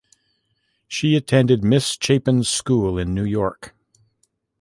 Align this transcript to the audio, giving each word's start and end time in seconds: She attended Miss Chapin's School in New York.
She 0.87 1.15
attended 1.15 1.63
Miss 1.63 1.95
Chapin's 2.01 2.49
School 2.49 2.97
in 2.97 3.13
New 3.13 3.23
York. 3.23 3.75